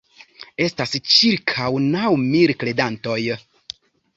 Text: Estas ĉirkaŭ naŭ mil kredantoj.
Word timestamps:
Estas 0.67 0.95
ĉirkaŭ 1.15 1.67
naŭ 1.83 2.07
mil 2.25 2.55
kredantoj. 2.65 3.19